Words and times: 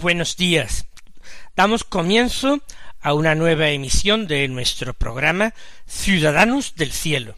Buenos 0.00 0.36
días. 0.36 0.86
Damos 1.56 1.82
comienzo 1.82 2.60
a 3.00 3.14
una 3.14 3.34
nueva 3.34 3.70
emisión 3.70 4.26
de 4.26 4.46
nuestro 4.48 4.94
programa 4.94 5.54
Ciudadanos 5.86 6.74
del 6.76 6.92
Cielo. 6.92 7.34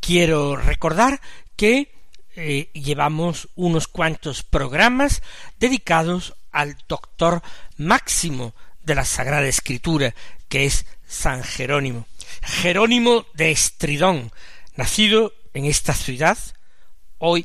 Quiero 0.00 0.56
recordar 0.56 1.20
que 1.56 1.92
eh, 2.36 2.70
llevamos 2.72 3.48
unos 3.56 3.88
cuantos 3.88 4.42
programas 4.42 5.22
dedicados 5.58 6.34
al 6.52 6.76
doctor 6.88 7.42
máximo 7.76 8.54
de 8.82 8.94
la 8.94 9.04
Sagrada 9.04 9.48
Escritura, 9.48 10.14
que 10.48 10.66
es 10.66 10.86
San 11.06 11.42
Jerónimo. 11.42 12.06
Jerónimo 12.42 13.26
de 13.34 13.50
Estridón, 13.50 14.30
nacido 14.76 15.34
en 15.52 15.64
esta 15.64 15.94
ciudad, 15.94 16.38
hoy 17.18 17.44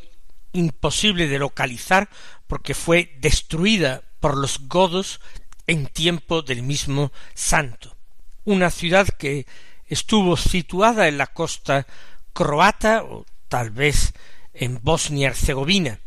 imposible 0.53 1.27
de 1.27 1.39
localizar 1.39 2.07
porque 2.47 2.73
fue 2.73 3.15
destruida 3.19 4.03
por 4.19 4.37
los 4.37 4.67
godos 4.67 5.19
en 5.67 5.87
tiempo 5.87 6.41
del 6.41 6.63
mismo 6.63 7.11
santo. 7.33 7.95
Una 8.43 8.69
ciudad 8.69 9.07
que 9.07 9.45
estuvo 9.87 10.37
situada 10.37 11.07
en 11.07 11.17
la 11.17 11.27
costa 11.27 11.87
croata 12.33 13.03
o 13.03 13.25
tal 13.47 13.69
vez 13.71 14.13
en 14.53 14.79
Bosnia-Herzegovina 14.81 15.99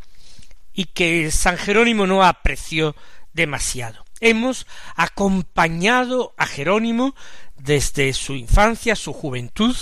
y 0.73 0.85
que 0.87 1.31
San 1.31 1.57
Jerónimo 1.57 2.07
no 2.07 2.25
apreció 2.25 2.95
demasiado. 3.33 4.05
Hemos 4.21 4.67
acompañado 4.95 6.35
a 6.37 6.47
Jerónimo 6.47 7.15
desde 7.57 8.13
su 8.13 8.35
infancia, 8.35 8.97
su 8.97 9.13
juventud, 9.13 9.77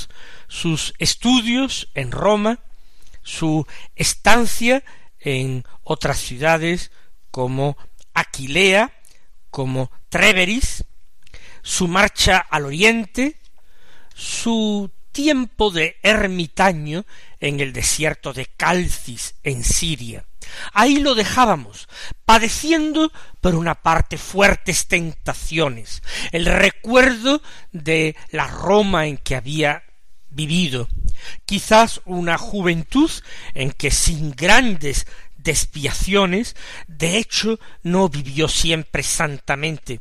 sus 0.48 0.94
estudios 0.98 1.88
en 1.94 2.10
Roma, 2.12 2.60
su 3.22 3.66
estancia 3.94 4.84
en 5.26 5.64
otras 5.82 6.18
ciudades 6.18 6.92
como 7.32 7.76
Aquilea, 8.14 8.92
como 9.50 9.90
Treveris, 10.08 10.84
su 11.62 11.88
marcha 11.88 12.38
al 12.38 12.64
oriente, 12.64 13.36
su 14.14 14.90
tiempo 15.10 15.72
de 15.72 15.96
ermitaño 16.02 17.04
en 17.40 17.58
el 17.58 17.72
desierto 17.72 18.32
de 18.32 18.46
Calcis, 18.46 19.34
en 19.42 19.64
Siria. 19.64 20.24
Ahí 20.72 21.00
lo 21.00 21.16
dejábamos, 21.16 21.88
padeciendo 22.24 23.10
por 23.40 23.56
una 23.56 23.74
parte 23.82 24.18
fuertes 24.18 24.86
tentaciones, 24.86 26.02
el 26.30 26.46
recuerdo 26.46 27.42
de 27.72 28.14
la 28.30 28.46
Roma 28.46 29.06
en 29.06 29.16
que 29.16 29.34
había 29.34 29.82
vivido, 30.36 30.88
quizás 31.46 32.00
una 32.04 32.38
juventud 32.38 33.10
en 33.54 33.72
que 33.72 33.90
sin 33.90 34.32
grandes 34.32 35.06
desviaciones, 35.36 36.54
de 36.86 37.16
hecho 37.16 37.58
no 37.82 38.08
vivió 38.08 38.48
siempre 38.48 39.02
santamente, 39.02 40.00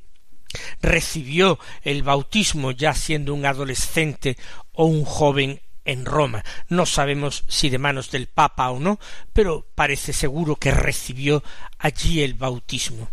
recibió 0.81 1.57
el 1.84 2.03
bautismo 2.03 2.72
ya 2.72 2.94
siendo 2.94 3.34
un 3.34 3.46
adolescente 3.46 4.38
o 4.73 4.85
un 4.85 5.06
joven 5.06 5.62
en 5.85 6.06
Roma. 6.06 6.44
No 6.67 6.85
sabemos 6.85 7.44
si 7.47 7.69
de 7.69 7.78
manos 7.78 8.12
del 8.12 8.28
Papa 8.28 8.69
o 8.72 8.79
no, 8.79 9.00
pero 9.34 9.66
parece 9.75 10.13
seguro 10.13 10.57
que 10.57 10.72
recibió 10.72 11.44
allí 11.78 12.22
el 12.22 12.34
bautismo. 12.34 13.09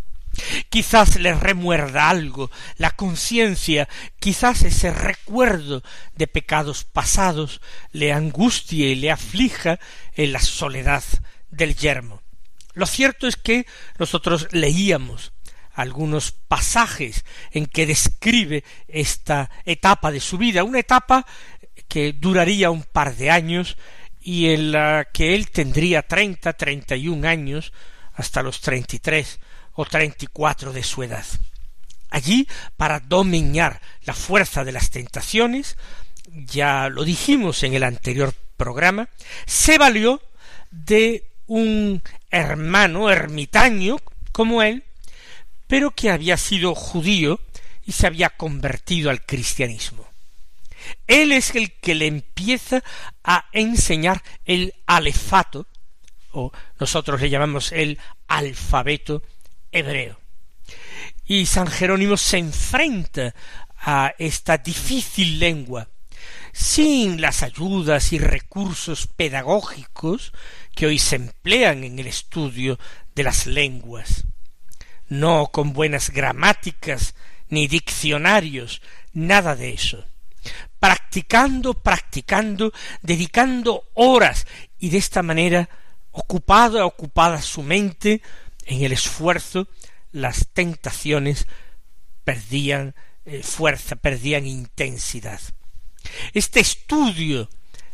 Quizás 0.69 1.19
le 1.19 1.33
remuerda 1.33 2.09
algo 2.09 2.49
la 2.77 2.91
conciencia, 2.91 3.87
quizás 4.19 4.63
ese 4.63 4.91
recuerdo 4.91 5.83
de 6.15 6.27
pecados 6.27 6.83
pasados 6.83 7.61
le 7.91 8.11
angustie 8.11 8.89
y 8.89 8.95
le 8.95 9.11
aflija 9.11 9.79
en 10.15 10.33
la 10.33 10.39
soledad 10.39 11.03
del 11.49 11.75
yermo. 11.75 12.21
Lo 12.73 12.87
cierto 12.87 13.27
es 13.27 13.35
que 13.35 13.67
nosotros 13.99 14.47
leíamos 14.51 15.33
algunos 15.73 16.31
pasajes 16.31 17.25
en 17.51 17.65
que 17.65 17.85
describe 17.85 18.63
esta 18.87 19.49
etapa 19.65 20.11
de 20.11 20.19
su 20.19 20.37
vida, 20.37 20.63
una 20.63 20.79
etapa 20.79 21.25
que 21.87 22.13
duraría 22.13 22.71
un 22.71 22.83
par 22.83 23.15
de 23.15 23.31
años 23.31 23.77
y 24.21 24.49
en 24.49 24.71
la 24.71 25.07
que 25.11 25.35
él 25.35 25.49
tendría 25.51 26.01
treinta, 26.03 26.53
treinta 26.53 26.95
y 26.95 27.07
un 27.07 27.25
años 27.25 27.73
hasta 28.13 28.41
los 28.41 28.61
treinta 28.61 28.95
y 28.95 28.99
tres 28.99 29.39
o 29.73 29.85
treinta 29.85 30.25
y 30.25 30.27
cuatro 30.27 30.71
de 30.71 30.83
su 30.83 31.03
edad. 31.03 31.25
Allí, 32.09 32.47
para 32.77 32.99
dominar 32.99 33.81
la 34.03 34.13
fuerza 34.13 34.63
de 34.63 34.71
las 34.71 34.91
tentaciones, 34.91 35.77
ya 36.27 36.89
lo 36.89 37.03
dijimos 37.03 37.63
en 37.63 37.73
el 37.73 37.83
anterior 37.83 38.33
programa, 38.55 39.09
se 39.45 39.77
valió 39.77 40.21
de 40.69 41.25
un 41.47 42.01
hermano 42.29 43.09
ermitaño 43.09 43.97
como 44.31 44.61
él, 44.61 44.83
pero 45.67 45.91
que 45.91 46.11
había 46.11 46.37
sido 46.37 46.75
judío 46.75 47.39
y 47.85 47.93
se 47.93 48.07
había 48.07 48.29
convertido 48.29 49.09
al 49.09 49.25
cristianismo. 49.25 50.07
Él 51.07 51.31
es 51.31 51.55
el 51.55 51.71
que 51.73 51.95
le 51.95 52.07
empieza 52.07 52.83
a 53.23 53.45
enseñar 53.51 54.21
el 54.45 54.73
alefato, 54.85 55.67
o 56.31 56.51
nosotros 56.79 57.21
le 57.21 57.29
llamamos 57.29 57.71
el 57.71 57.99
alfabeto 58.27 59.23
hebreo. 59.73 60.19
Y 61.25 61.45
San 61.45 61.67
Jerónimo 61.67 62.17
se 62.17 62.37
enfrenta 62.37 63.33
a 63.77 64.13
esta 64.17 64.57
difícil 64.57 65.39
lengua 65.39 65.87
sin 66.53 67.19
las 67.19 67.43
ayudas 67.43 68.13
y 68.13 68.19
recursos 68.19 69.07
pedagógicos 69.07 70.33
que 70.75 70.85
hoy 70.85 70.99
se 70.99 71.15
emplean 71.17 71.83
en 71.83 71.99
el 71.99 72.07
estudio 72.07 72.79
de 73.15 73.23
las 73.23 73.47
lenguas, 73.47 74.25
no 75.09 75.47
con 75.47 75.73
buenas 75.73 76.11
gramáticas 76.11 77.15
ni 77.49 77.67
diccionarios, 77.67 78.81
nada 79.13 79.55
de 79.55 79.73
eso. 79.73 80.05
Practicando, 80.79 81.73
practicando, 81.73 82.73
dedicando 83.01 83.85
horas 83.93 84.45
y 84.79 84.89
de 84.89 84.97
esta 84.97 85.23
manera 85.23 85.69
ocupada, 86.11 86.85
ocupada 86.85 87.41
su 87.41 87.63
mente 87.63 88.21
en 88.65 88.83
el 88.83 88.91
esfuerzo, 88.91 89.67
las 90.11 90.47
tentaciones 90.53 91.47
perdían 92.23 92.95
eh, 93.25 93.41
fuerza, 93.43 93.95
perdían 93.95 94.45
intensidad. 94.45 95.39
Este 96.33 96.59
estudio 96.59 97.49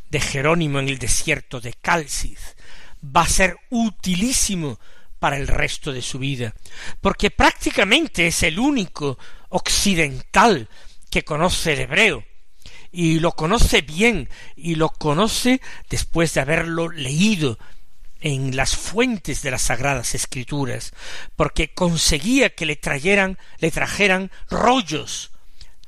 de 0.09 0.19
Jerónimo 0.19 0.79
en 0.79 0.89
el 0.89 0.97
desierto 0.97 1.61
de 1.61 1.73
Calcis 1.73 2.55
va 3.03 3.21
a 3.21 3.29
ser 3.29 3.57
utilísimo 3.69 4.79
para 5.19 5.37
el 5.37 5.47
resto 5.47 5.91
de 5.91 6.01
su 6.01 6.19
vida, 6.19 6.55
porque 7.01 7.29
prácticamente 7.29 8.27
es 8.27 8.43
el 8.43 8.57
único 8.57 9.19
occidental 9.49 10.69
que 11.09 11.23
conoce 11.23 11.73
el 11.73 11.79
hebreo, 11.81 12.23
y 12.91 13.19
lo 13.19 13.33
conoce 13.33 13.81
bien, 13.81 14.29
y 14.55 14.75
lo 14.75 14.89
conoce 14.89 15.61
después 15.89 16.33
de 16.33 16.41
haberlo 16.41 16.89
leído 16.89 17.59
en 18.21 18.55
las 18.55 18.75
fuentes 18.75 19.41
de 19.41 19.51
las 19.51 19.63
sagradas 19.63 20.15
escrituras, 20.15 20.93
porque 21.35 21.73
conseguía 21.73 22.49
que 22.49 22.65
le 22.65 22.75
trajeran, 22.75 23.37
le 23.59 23.71
trajeran 23.71 24.31
rollos 24.49 25.31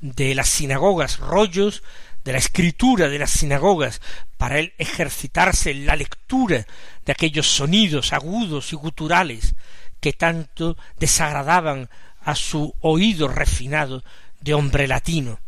de 0.00 0.34
las 0.34 0.48
sinagogas, 0.48 1.18
rollos 1.18 1.82
de 2.24 2.32
la 2.32 2.38
escritura 2.38 3.08
de 3.08 3.18
las 3.18 3.30
sinagogas, 3.30 4.00
para 4.36 4.58
él 4.58 4.74
ejercitarse 4.78 5.70
en 5.70 5.86
la 5.86 5.96
lectura 5.96 6.66
de 7.04 7.12
aquellos 7.12 7.46
sonidos 7.46 8.12
agudos 8.12 8.72
y 8.72 8.76
guturales 8.76 9.54
que 10.00 10.12
tanto 10.12 10.76
desagradaban 10.98 11.88
a 12.20 12.34
su 12.34 12.74
oído 12.80 13.28
refinado 13.28 14.04
de 14.40 14.54
hombre 14.54 14.88
latino, 14.88 15.40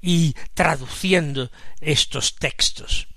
y 0.00 0.34
traduciendo 0.54 1.50
estos 1.80 2.36
textos. 2.36 3.08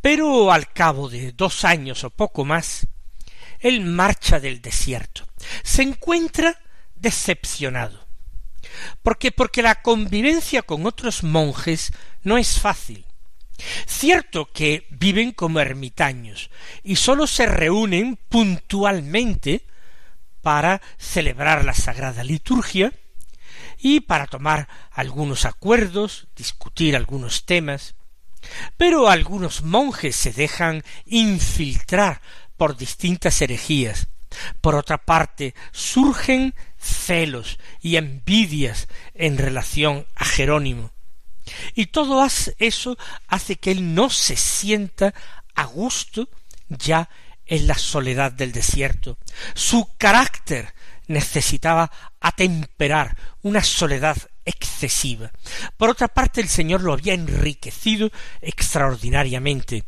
Pero 0.00 0.52
al 0.52 0.72
cabo 0.72 1.08
de 1.08 1.32
dos 1.32 1.64
años 1.64 2.04
o 2.04 2.10
poco 2.10 2.44
más, 2.44 2.86
él 3.58 3.80
marcha 3.80 4.40
del 4.40 4.62
desierto. 4.62 5.26
Se 5.62 5.82
encuentra 5.82 6.60
decepcionado. 6.94 8.06
¿Por 9.02 9.18
qué? 9.18 9.32
Porque 9.32 9.62
la 9.62 9.82
convivencia 9.82 10.62
con 10.62 10.86
otros 10.86 11.22
monjes 11.22 11.92
no 12.22 12.38
es 12.38 12.60
fácil. 12.60 13.04
Cierto 13.86 14.52
que 14.52 14.86
viven 14.90 15.32
como 15.32 15.58
ermitaños 15.58 16.50
y 16.84 16.96
sólo 16.96 17.26
se 17.26 17.46
reúnen 17.46 18.16
puntualmente 18.28 19.66
para 20.42 20.80
celebrar 20.96 21.64
la 21.64 21.74
sagrada 21.74 22.22
liturgia 22.22 22.92
y 23.78 24.00
para 24.00 24.26
tomar 24.26 24.68
algunos 24.92 25.44
acuerdos, 25.44 26.28
discutir 26.36 26.94
algunos 26.94 27.46
temas, 27.46 27.96
pero 28.76 29.08
algunos 29.08 29.62
monjes 29.62 30.16
se 30.16 30.32
dejan 30.32 30.82
infiltrar 31.06 32.20
por 32.56 32.76
distintas 32.76 33.40
herejías. 33.40 34.08
Por 34.60 34.74
otra 34.74 34.98
parte, 34.98 35.54
surgen 35.72 36.54
celos 36.78 37.58
y 37.80 37.96
envidias 37.96 38.88
en 39.14 39.38
relación 39.38 40.06
a 40.14 40.24
Jerónimo. 40.24 40.92
Y 41.74 41.86
todo 41.86 42.26
eso 42.58 42.98
hace 43.26 43.56
que 43.56 43.70
él 43.70 43.94
no 43.94 44.10
se 44.10 44.36
sienta 44.36 45.14
a 45.54 45.64
gusto 45.64 46.28
ya 46.68 47.08
en 47.46 47.66
la 47.66 47.74
soledad 47.74 48.32
del 48.32 48.52
desierto. 48.52 49.18
Su 49.54 49.88
carácter 49.96 50.74
necesitaba 51.06 51.90
atemperar 52.20 53.16
una 53.42 53.62
soledad 53.64 54.18
excesiva. 54.48 55.30
Por 55.76 55.90
otra 55.90 56.08
parte, 56.08 56.40
el 56.40 56.48
Señor 56.48 56.82
lo 56.82 56.92
había 56.92 57.14
enriquecido 57.14 58.10
extraordinariamente, 58.40 59.84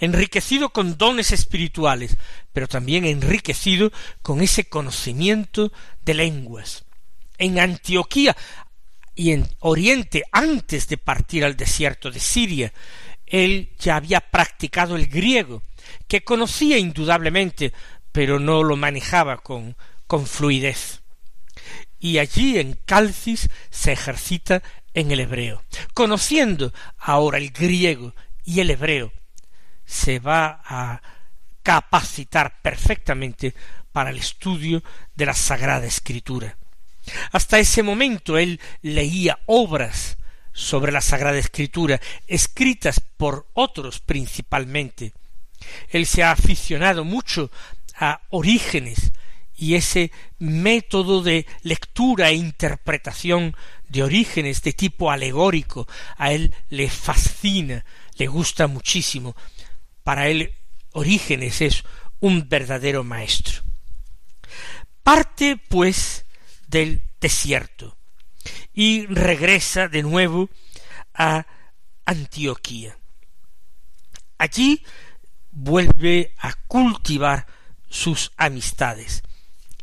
enriquecido 0.00 0.70
con 0.70 0.96
dones 0.96 1.32
espirituales, 1.32 2.16
pero 2.52 2.68
también 2.68 3.04
enriquecido 3.04 3.92
con 4.22 4.40
ese 4.40 4.68
conocimiento 4.68 5.72
de 6.04 6.14
lenguas. 6.14 6.84
En 7.38 7.58
Antioquía 7.58 8.36
y 9.14 9.32
en 9.32 9.48
Oriente, 9.60 10.24
antes 10.32 10.88
de 10.88 10.98
partir 10.98 11.44
al 11.44 11.56
desierto 11.56 12.10
de 12.10 12.20
Siria, 12.20 12.72
él 13.26 13.70
ya 13.78 13.96
había 13.96 14.20
practicado 14.20 14.96
el 14.96 15.06
griego, 15.08 15.62
que 16.06 16.22
conocía 16.22 16.78
indudablemente, 16.78 17.72
pero 18.12 18.38
no 18.38 18.62
lo 18.62 18.76
manejaba 18.76 19.38
con, 19.38 19.76
con 20.06 20.26
fluidez. 20.26 21.02
Y 21.98 22.18
allí 22.18 22.58
en 22.58 22.78
Calcis 22.84 23.48
se 23.70 23.92
ejercita 23.92 24.62
en 24.94 25.10
el 25.10 25.20
hebreo. 25.20 25.62
Conociendo 25.94 26.72
ahora 26.98 27.38
el 27.38 27.50
griego 27.50 28.14
y 28.44 28.60
el 28.60 28.70
hebreo, 28.70 29.12
se 29.84 30.18
va 30.18 30.60
a 30.64 31.02
capacitar 31.62 32.60
perfectamente 32.62 33.54
para 33.92 34.10
el 34.10 34.18
estudio 34.18 34.82
de 35.14 35.26
la 35.26 35.34
Sagrada 35.34 35.86
Escritura. 35.86 36.56
Hasta 37.32 37.58
ese 37.58 37.82
momento 37.82 38.36
él 38.38 38.60
leía 38.82 39.38
obras 39.46 40.18
sobre 40.52 40.92
la 40.92 41.00
Sagrada 41.00 41.38
Escritura, 41.38 42.00
escritas 42.26 43.00
por 43.00 43.46
otros 43.54 44.00
principalmente. 44.00 45.12
Él 45.90 46.06
se 46.06 46.22
ha 46.22 46.32
aficionado 46.32 47.04
mucho 47.04 47.50
a 47.98 48.20
Orígenes 48.30 49.12
y 49.56 49.74
ese 49.74 50.12
método 50.38 51.22
de 51.22 51.46
lectura 51.62 52.30
e 52.30 52.34
interpretación 52.34 53.56
de 53.88 54.02
Orígenes 54.02 54.62
de 54.62 54.72
tipo 54.72 55.10
alegórico 55.10 55.88
a 56.16 56.32
él 56.32 56.54
le 56.68 56.90
fascina, 56.90 57.84
le 58.16 58.26
gusta 58.26 58.66
muchísimo. 58.66 59.34
Para 60.02 60.28
él 60.28 60.52
Orígenes 60.92 61.60
es 61.60 61.84
un 62.20 62.48
verdadero 62.48 63.04
maestro. 63.04 63.62
Parte, 65.02 65.56
pues, 65.56 66.24
del 66.68 67.02
desierto 67.20 67.96
y 68.74 69.06
regresa 69.06 69.88
de 69.88 70.02
nuevo 70.02 70.50
a 71.14 71.46
Antioquía. 72.04 72.98
Allí 74.38 74.84
vuelve 75.50 76.34
a 76.38 76.52
cultivar 76.66 77.46
sus 77.88 78.32
amistades 78.36 79.22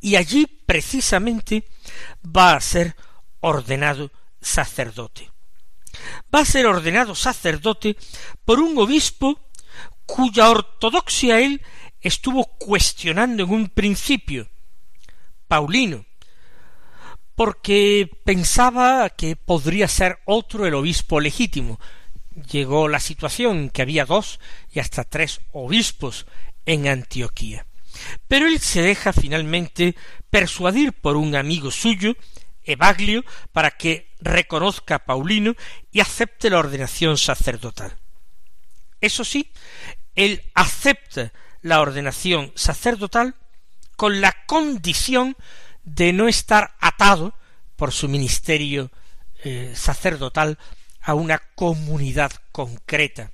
y 0.04 0.18
allí 0.18 0.46
precisamente 0.46 1.64
va 2.26 2.56
a 2.56 2.60
ser 2.62 2.94
ordenado 3.40 4.12
sacerdote. 4.42 5.32
Va 6.34 6.42
a 6.42 6.46
ser 6.46 6.66
ordenado 6.66 7.16
sacerdote 7.16 7.96
por 8.44 8.60
un 8.60 8.78
obispo 8.78 9.40
cuya 10.06 10.50
ortodoxia 10.50 11.40
él 11.40 11.62
estuvo 12.02 12.44
cuestionando 12.44 13.44
en 13.44 13.52
un 13.52 13.70
principio, 13.70 14.50
Paulino, 15.48 16.06
porque 17.34 18.12
pensaba 18.26 19.10
que 19.10 19.38
podría 19.38 19.88
ser 19.88 20.20
otro 20.26 20.68
el 20.68 20.74
obispo 20.74 21.22
legítimo. 21.22 21.80
Llegó 22.52 22.90
la 22.90 23.00
situación 23.00 23.70
que 23.70 23.84
había 23.84 24.04
dos 24.04 24.42
y 24.70 24.82
hasta 24.82 25.06
tres 25.06 25.40
obispos 25.54 26.26
en 26.66 26.90
Antioquía. 26.90 27.66
Pero 28.28 28.48
él 28.48 28.60
se 28.60 28.82
deja 28.82 29.14
finalmente 29.14 29.96
persuadir 30.30 30.94
por 30.94 31.18
un 31.18 31.36
amigo 31.36 31.72
suyo, 31.72 32.16
Evaglio, 32.64 33.24
para 33.52 33.72
que 33.72 34.14
reconozca 34.20 34.96
a 34.96 35.06
Paulino 35.06 35.56
y 35.92 36.00
acepte 36.00 36.50
la 36.50 36.60
ordenación 36.60 37.18
sacerdotal. 37.18 37.98
Eso 39.02 39.24
sí, 39.24 39.52
él 40.16 40.42
acepta 40.54 41.34
la 41.62 41.82
ordenación 41.82 42.52
sacerdotal 42.56 43.36
con 43.96 44.22
la 44.22 44.34
condición 44.46 45.36
de 45.84 46.14
no 46.14 46.28
estar 46.28 46.76
atado 46.80 47.34
por 47.76 47.92
su 47.92 48.08
ministerio 48.08 48.92
eh, 49.44 49.74
sacerdotal 49.76 50.58
a 51.02 51.14
una 51.16 51.40
comunidad 51.56 52.32
concreta, 52.52 53.32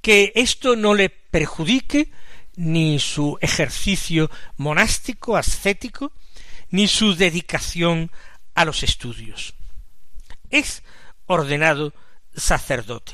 que 0.00 0.32
esto 0.36 0.76
no 0.76 0.94
le 0.94 1.10
perjudique 1.10 2.12
ni 2.58 2.98
su 2.98 3.38
ejercicio 3.40 4.28
monástico, 4.56 5.36
ascético, 5.36 6.12
ni 6.70 6.88
su 6.88 7.14
dedicación 7.14 8.10
a 8.54 8.64
los 8.64 8.82
estudios. 8.82 9.54
Es 10.50 10.82
ordenado 11.26 11.94
sacerdote 12.34 13.12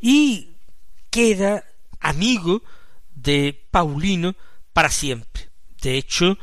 y 0.00 0.50
queda 1.10 1.64
amigo 1.98 2.62
de 3.16 3.66
Paulino 3.72 4.36
para 4.72 4.90
siempre. 4.90 5.50
De 5.82 5.96
hecho, 5.96 6.38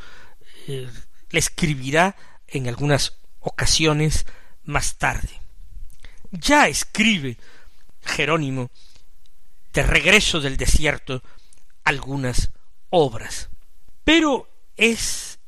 eh, 0.66 0.90
le 1.30 1.38
escribirá 1.38 2.16
en 2.48 2.68
algunas 2.68 3.14
ocasiones 3.40 4.26
más 4.64 4.98
tarde. 4.98 5.40
Ya 6.32 6.68
escribe 6.68 7.38
Jerónimo 8.04 8.70
de 9.72 9.82
regreso 9.82 10.40
del 10.40 10.58
desierto 10.58 11.22
algunas 11.88 12.50
obras. 12.90 13.48
Pero 14.04 14.48
es 14.76 15.38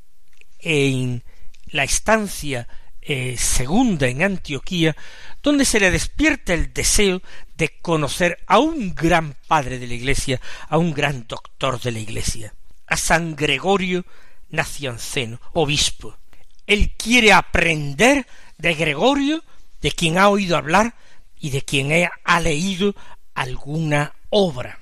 en 0.58 1.22
la 1.66 1.84
estancia 1.84 2.66
eh, 3.02 3.36
segunda 3.36 4.08
en 4.08 4.22
Antioquía 4.22 4.96
donde 5.42 5.64
se 5.64 5.80
le 5.80 5.90
despierta 5.90 6.54
el 6.54 6.72
deseo 6.72 7.20
de 7.56 7.78
conocer 7.80 8.38
a 8.46 8.58
un 8.58 8.94
gran 8.94 9.36
padre 9.48 9.78
de 9.78 9.86
la 9.86 9.94
Iglesia, 9.94 10.40
a 10.68 10.78
un 10.78 10.92
gran 10.92 11.26
doctor 11.26 11.80
de 11.80 11.92
la 11.92 11.98
Iglesia, 11.98 12.54
a 12.86 12.96
San 12.96 13.36
Gregorio 13.36 14.04
Nacianceno, 14.48 15.40
obispo. 15.52 16.18
Él 16.66 16.94
quiere 16.96 17.32
aprender 17.32 18.26
de 18.56 18.74
Gregorio, 18.74 19.44
de 19.80 19.92
quien 19.92 20.18
ha 20.18 20.28
oído 20.28 20.56
hablar 20.56 20.94
y 21.38 21.50
de 21.50 21.62
quien 21.62 22.08
ha 22.24 22.40
leído 22.40 22.94
alguna 23.34 24.14
obra. 24.30 24.79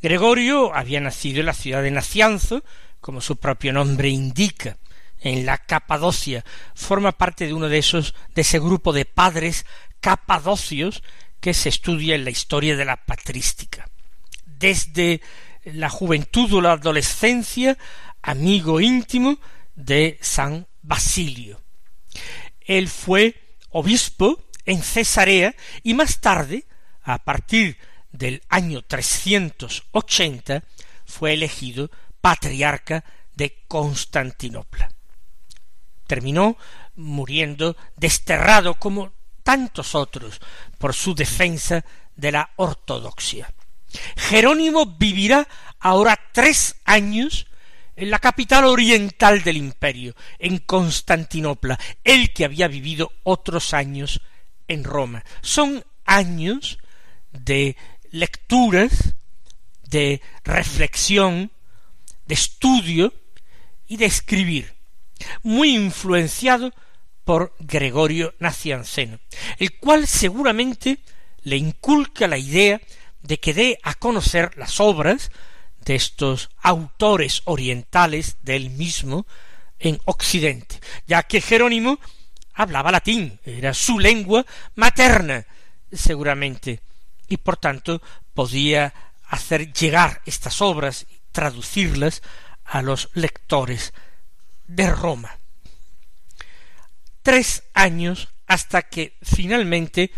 Gregorio 0.00 0.74
había 0.74 1.00
nacido 1.00 1.40
en 1.40 1.46
la 1.46 1.54
ciudad 1.54 1.82
de 1.82 1.90
Nacianzo, 1.90 2.62
como 3.00 3.20
su 3.20 3.36
propio 3.36 3.72
nombre 3.72 4.08
indica, 4.08 4.78
en 5.20 5.46
la 5.46 5.58
Capadocia, 5.58 6.44
forma 6.74 7.12
parte 7.12 7.46
de 7.46 7.54
uno 7.54 7.68
de 7.68 7.78
esos, 7.78 8.14
de 8.34 8.42
ese 8.42 8.58
grupo 8.58 8.92
de 8.92 9.04
padres 9.04 9.64
capadocios 10.00 11.02
que 11.40 11.54
se 11.54 11.68
estudia 11.68 12.14
en 12.14 12.24
la 12.24 12.30
historia 12.30 12.76
de 12.76 12.84
la 12.84 12.96
patrística. 12.96 13.88
Desde 14.44 15.20
la 15.64 15.88
juventud 15.88 16.52
o 16.52 16.60
la 16.60 16.72
adolescencia 16.72 17.76
amigo 18.22 18.80
íntimo 18.80 19.38
de 19.74 20.18
San 20.20 20.66
Basilio. 20.82 21.60
Él 22.60 22.88
fue 22.88 23.34
obispo 23.70 24.44
en 24.64 24.82
Cesarea 24.82 25.54
y 25.82 25.94
más 25.94 26.20
tarde, 26.20 26.64
a 27.02 27.18
partir 27.18 27.78
del 28.16 28.42
año 28.48 28.82
380, 28.82 30.62
fue 31.04 31.34
elegido 31.34 31.90
patriarca 32.20 33.04
de 33.34 33.64
Constantinopla. 33.68 34.90
Terminó 36.06 36.56
muriendo 36.96 37.76
desterrado 37.96 38.74
como 38.74 39.12
tantos 39.42 39.94
otros 39.94 40.40
por 40.78 40.94
su 40.94 41.14
defensa 41.14 41.84
de 42.14 42.32
la 42.32 42.50
ortodoxia. 42.56 43.52
Jerónimo 44.16 44.96
vivirá 44.98 45.46
ahora 45.78 46.18
tres 46.32 46.76
años 46.84 47.46
en 47.94 48.10
la 48.10 48.18
capital 48.18 48.64
oriental 48.64 49.42
del 49.42 49.56
imperio, 49.56 50.14
en 50.38 50.58
Constantinopla, 50.58 51.78
el 52.04 52.32
que 52.32 52.44
había 52.44 52.68
vivido 52.68 53.12
otros 53.22 53.72
años 53.72 54.20
en 54.68 54.84
Roma. 54.84 55.24
Son 55.40 55.84
años 56.04 56.78
de 57.32 57.76
lecturas, 58.16 59.14
de 59.84 60.20
reflexión, 60.44 61.52
de 62.26 62.34
estudio 62.34 63.14
y 63.86 63.96
de 63.98 64.06
escribir, 64.06 64.74
muy 65.42 65.74
influenciado 65.74 66.72
por 67.24 67.54
Gregorio 67.58 68.34
Nacianceno, 68.38 69.18
el 69.58 69.76
cual 69.78 70.06
seguramente 70.06 70.98
le 71.42 71.56
inculca 71.56 72.26
la 72.26 72.38
idea 72.38 72.80
de 73.22 73.38
que 73.38 73.54
dé 73.54 73.78
a 73.82 73.94
conocer 73.94 74.56
las 74.56 74.80
obras 74.80 75.30
de 75.84 75.94
estos 75.94 76.50
autores 76.62 77.42
orientales 77.44 78.36
del 78.42 78.70
mismo 78.70 79.26
en 79.78 80.00
Occidente, 80.04 80.80
ya 81.06 81.22
que 81.22 81.40
Jerónimo 81.40 82.00
hablaba 82.54 82.90
latín, 82.90 83.38
era 83.44 83.74
su 83.74 83.98
lengua 83.98 84.44
materna, 84.74 85.46
seguramente, 85.92 86.80
y 87.28 87.38
por 87.38 87.56
tanto 87.56 88.02
podía 88.34 88.94
hacer 89.28 89.72
llegar 89.72 90.22
estas 90.26 90.60
obras, 90.62 91.06
traducirlas 91.32 92.22
a 92.64 92.82
los 92.82 93.10
lectores 93.14 93.92
de 94.66 94.90
Roma. 94.90 95.38
Tres 97.22 97.64
años 97.74 98.28
hasta 98.46 98.82
que 98.82 99.16
finalmente, 99.22 100.12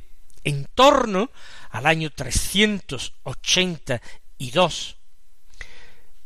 en 0.44 0.66
torno 0.74 1.30
al 1.70 1.86
año 1.86 2.10
dos 4.50 4.96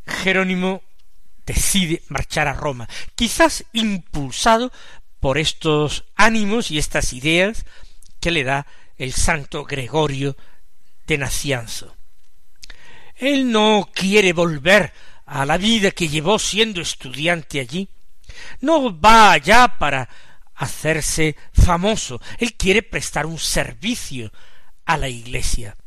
Jerónimo 0.05 0.83
decide 1.45 2.03
marchar 2.09 2.47
a 2.47 2.53
Roma, 2.53 2.87
quizás 3.15 3.65
impulsado 3.73 4.71
por 5.19 5.37
estos 5.37 6.05
ánimos 6.15 6.71
y 6.71 6.77
estas 6.77 7.13
ideas 7.13 7.65
que 8.19 8.31
le 8.31 8.43
da 8.43 8.67
el 8.97 9.13
santo 9.13 9.63
Gregorio 9.63 10.35
de 11.07 11.17
Nacianzo. 11.17 11.95
Él 13.15 13.51
no 13.51 13.89
quiere 13.93 14.33
volver 14.33 14.93
a 15.25 15.45
la 15.45 15.57
vida 15.57 15.91
que 15.91 16.07
llevó 16.07 16.39
siendo 16.39 16.81
estudiante 16.81 17.59
allí. 17.59 17.87
No 18.61 18.99
va 18.99 19.33
allá 19.33 19.75
para 19.79 20.09
hacerse 20.55 21.35
famoso. 21.53 22.21
Él 22.37 22.55
quiere 22.55 22.83
prestar 22.83 23.25
un 23.25 23.39
servicio 23.39 24.31
a 24.85 24.97
la 24.97 25.09
Iglesia. 25.09 25.77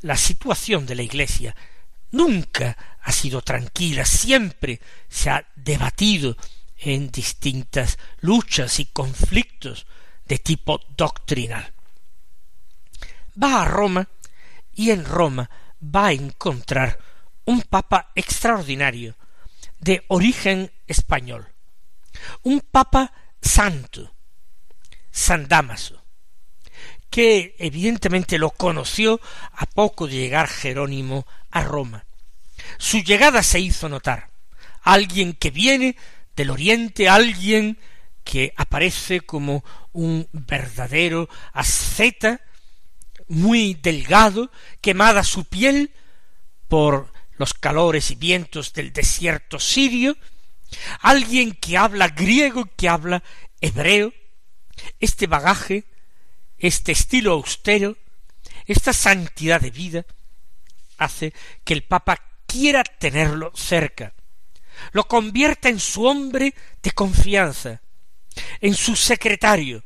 La 0.00 0.16
situación 0.16 0.86
de 0.86 0.94
la 0.94 1.02
Iglesia 1.02 1.54
nunca 2.10 2.76
ha 3.02 3.12
sido 3.12 3.42
tranquila, 3.42 4.04
siempre 4.04 4.80
se 5.08 5.30
ha 5.30 5.46
debatido 5.56 6.36
en 6.76 7.10
distintas 7.10 7.98
luchas 8.20 8.80
y 8.80 8.86
conflictos 8.86 9.86
de 10.26 10.38
tipo 10.38 10.80
doctrinal. 10.96 11.73
Va 13.40 13.62
a 13.62 13.64
Roma 13.64 14.08
y 14.74 14.90
en 14.90 15.04
Roma 15.04 15.50
va 15.82 16.06
a 16.06 16.12
encontrar 16.12 16.98
un 17.44 17.62
papa 17.62 18.10
extraordinario, 18.14 19.16
de 19.84 20.02
origen 20.08 20.72
español, 20.86 21.46
un 22.42 22.60
papa 22.60 23.12
santo, 23.42 24.14
San 25.10 25.46
Damaso, 25.46 26.02
que 27.10 27.54
evidentemente 27.58 28.38
lo 28.38 28.50
conoció 28.50 29.20
a 29.52 29.66
poco 29.66 30.06
de 30.06 30.14
llegar 30.14 30.48
Jerónimo 30.48 31.26
a 31.50 31.62
Roma. 31.64 32.06
Su 32.78 32.98
llegada 33.00 33.42
se 33.42 33.60
hizo 33.60 33.90
notar. 33.90 34.30
Alguien 34.82 35.34
que 35.34 35.50
viene 35.50 35.96
del 36.34 36.50
oriente, 36.50 37.08
alguien 37.10 37.78
que 38.24 38.54
aparece 38.56 39.20
como 39.20 39.64
un 39.92 40.26
verdadero 40.32 41.28
asceta, 41.52 42.40
muy 43.28 43.74
delgado, 43.74 44.50
quemada 44.80 45.24
su 45.24 45.44
piel 45.44 45.92
por 46.68 47.12
los 47.36 47.54
calores 47.54 48.10
y 48.10 48.14
vientos 48.14 48.72
del 48.72 48.92
desierto 48.92 49.58
sirio, 49.58 50.16
alguien 51.00 51.52
que 51.52 51.76
habla 51.76 52.08
griego, 52.08 52.68
que 52.76 52.88
habla 52.88 53.22
hebreo, 53.60 54.12
este 55.00 55.26
bagaje, 55.26 55.84
este 56.58 56.92
estilo 56.92 57.32
austero, 57.32 57.96
esta 58.66 58.92
santidad 58.92 59.60
de 59.60 59.70
vida, 59.70 60.06
hace 60.98 61.32
que 61.64 61.74
el 61.74 61.82
Papa 61.82 62.20
quiera 62.46 62.84
tenerlo 62.84 63.52
cerca, 63.54 64.14
lo 64.92 65.06
convierta 65.06 65.68
en 65.68 65.80
su 65.80 66.04
hombre 66.04 66.54
de 66.82 66.90
confianza, 66.92 67.80
en 68.60 68.74
su 68.74 68.96
secretario, 68.96 69.82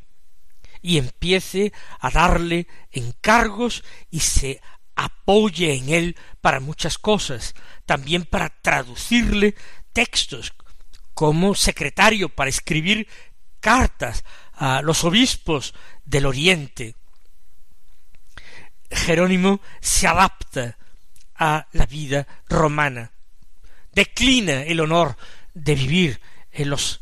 y 0.82 0.98
empiece 0.98 1.72
a 2.00 2.10
darle 2.10 2.66
encargos 2.90 3.84
y 4.10 4.20
se 4.20 4.60
apoye 4.94 5.74
en 5.74 5.88
él 5.90 6.16
para 6.40 6.60
muchas 6.60 6.98
cosas, 6.98 7.54
también 7.86 8.24
para 8.24 8.48
traducirle 8.48 9.54
textos, 9.92 10.52
como 11.14 11.54
secretario 11.54 12.28
para 12.28 12.50
escribir 12.50 13.08
cartas 13.60 14.24
a 14.52 14.82
los 14.82 15.04
obispos 15.04 15.74
del 16.04 16.26
Oriente. 16.26 16.94
Jerónimo 18.90 19.60
se 19.80 20.06
adapta 20.06 20.78
a 21.34 21.68
la 21.72 21.86
vida 21.86 22.26
romana, 22.48 23.12
declina 23.92 24.62
el 24.62 24.80
honor 24.80 25.16
de 25.54 25.74
vivir 25.74 26.20
en 26.52 26.70
los 26.70 27.00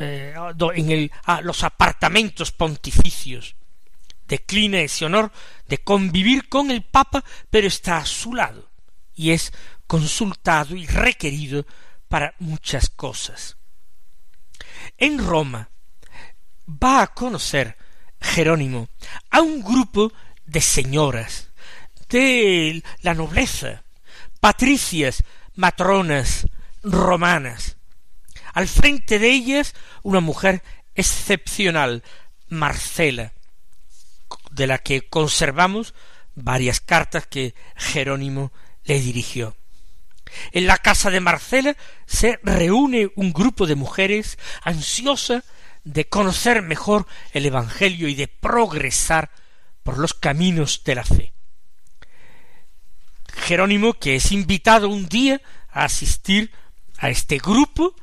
eh, 0.00 0.34
en 0.74 0.90
el, 0.90 1.12
a 1.24 1.40
los 1.40 1.62
apartamentos 1.64 2.52
pontificios, 2.52 3.56
declina 4.26 4.80
ese 4.80 5.04
honor 5.04 5.32
de 5.68 5.78
convivir 5.78 6.48
con 6.48 6.70
el 6.70 6.82
Papa, 6.82 7.24
pero 7.50 7.66
está 7.66 7.98
a 7.98 8.06
su 8.06 8.34
lado 8.34 8.70
y 9.14 9.30
es 9.30 9.52
consultado 9.86 10.76
y 10.76 10.86
requerido 10.86 11.66
para 12.08 12.34
muchas 12.38 12.90
cosas. 12.90 13.56
En 14.98 15.24
Roma 15.24 15.70
va 16.68 17.02
a 17.02 17.06
conocer 17.08 17.76
Jerónimo 18.20 18.88
a 19.30 19.40
un 19.40 19.62
grupo 19.62 20.12
de 20.44 20.60
señoras 20.60 21.50
de 22.08 22.82
la 23.02 23.14
nobleza, 23.14 23.82
patricias, 24.40 25.22
matronas, 25.54 26.46
romanas. 26.82 27.75
Al 28.56 28.68
frente 28.68 29.18
de 29.18 29.30
ellas 29.30 29.74
una 30.02 30.20
mujer 30.20 30.62
excepcional, 30.94 32.02
Marcela, 32.48 33.34
de 34.50 34.66
la 34.66 34.78
que 34.78 35.10
conservamos 35.10 35.92
varias 36.34 36.80
cartas 36.80 37.26
que 37.26 37.54
Jerónimo 37.76 38.54
le 38.84 38.98
dirigió. 38.98 39.58
En 40.52 40.66
la 40.66 40.78
casa 40.78 41.10
de 41.10 41.20
Marcela 41.20 41.76
se 42.06 42.40
reúne 42.42 43.10
un 43.14 43.34
grupo 43.34 43.66
de 43.66 43.74
mujeres 43.74 44.38
ansiosa 44.62 45.44
de 45.84 46.08
conocer 46.08 46.62
mejor 46.62 47.06
el 47.32 47.44
Evangelio 47.44 48.08
y 48.08 48.14
de 48.14 48.26
progresar 48.26 49.32
por 49.82 49.98
los 49.98 50.14
caminos 50.14 50.82
de 50.82 50.94
la 50.94 51.04
fe. 51.04 51.34
Jerónimo, 53.34 53.92
que 53.92 54.16
es 54.16 54.32
invitado 54.32 54.88
un 54.88 55.10
día 55.10 55.42
a 55.68 55.84
asistir 55.84 56.50
a 56.96 57.10
este 57.10 57.36
grupo 57.36 57.94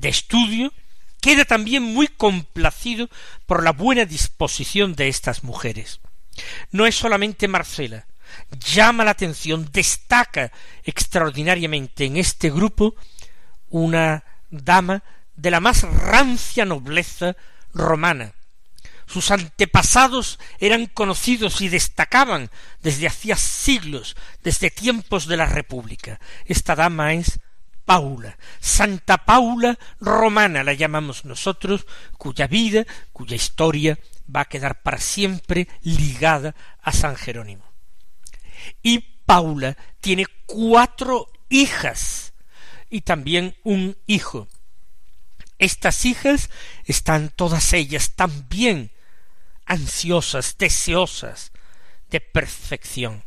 de 0.00 0.08
estudio, 0.08 0.72
queda 1.20 1.44
también 1.44 1.82
muy 1.82 2.08
complacido 2.08 3.08
por 3.46 3.62
la 3.62 3.72
buena 3.72 4.04
disposición 4.04 4.94
de 4.94 5.08
estas 5.08 5.44
mujeres. 5.44 6.00
No 6.70 6.86
es 6.86 6.94
solamente 6.94 7.48
Marcela, 7.48 8.06
llama 8.60 9.04
la 9.04 9.12
atención, 9.12 9.68
destaca 9.72 10.52
extraordinariamente 10.84 12.04
en 12.04 12.16
este 12.16 12.50
grupo 12.50 12.94
una 13.70 14.24
dama 14.50 15.02
de 15.34 15.50
la 15.50 15.60
más 15.60 15.82
rancia 15.82 16.64
nobleza 16.64 17.36
romana. 17.72 18.32
Sus 19.06 19.30
antepasados 19.30 20.38
eran 20.58 20.86
conocidos 20.86 21.60
y 21.60 21.68
destacaban 21.68 22.50
desde 22.82 23.06
hacía 23.06 23.36
siglos, 23.36 24.16
desde 24.42 24.70
tiempos 24.70 25.26
de 25.26 25.36
la 25.36 25.46
República. 25.46 26.18
Esta 26.44 26.74
dama 26.74 27.14
es 27.14 27.38
Paula, 27.86 28.36
Santa 28.60 29.24
Paula 29.24 29.78
romana 30.00 30.62
la 30.62 30.74
llamamos 30.74 31.24
nosotros, 31.24 31.86
cuya 32.18 32.46
vida, 32.46 32.84
cuya 33.12 33.36
historia 33.36 33.98
va 34.34 34.42
a 34.42 34.44
quedar 34.44 34.82
para 34.82 34.98
siempre 34.98 35.68
ligada 35.82 36.54
a 36.82 36.92
San 36.92 37.16
Jerónimo 37.16 37.76
y 38.82 39.00
Paula 39.26 39.76
tiene 40.00 40.26
cuatro 40.46 41.30
hijas 41.48 42.32
y 42.90 43.00
también 43.02 43.56
un 43.64 43.96
hijo. 44.06 44.48
Estas 45.58 46.04
hijas 46.04 46.50
están 46.84 47.30
todas 47.30 47.72
ellas 47.72 48.12
también 48.14 48.92
ansiosas, 49.64 50.56
deseosas 50.58 51.52
de 52.10 52.20
perfección. 52.20 53.24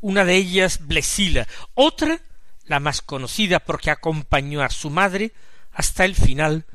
Una 0.00 0.24
de 0.24 0.36
ellas 0.36 0.86
Blesila, 0.86 1.46
otra, 1.74 2.20
la 2.70 2.78
más 2.78 3.02
conocida 3.02 3.58
porque 3.58 3.90
acompañó 3.90 4.62
a 4.62 4.70
su 4.70 4.90
madre 4.90 5.32
hasta 5.72 6.04
el 6.04 6.14
final, 6.14 6.66